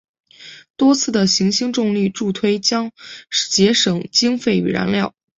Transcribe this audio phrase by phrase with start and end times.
[0.77, 2.89] 多次的行星重力助推将
[3.51, 5.13] 节省经费与燃料。